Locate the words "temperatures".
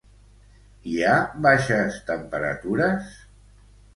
2.09-3.15